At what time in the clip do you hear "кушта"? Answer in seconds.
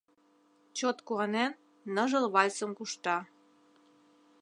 2.77-3.17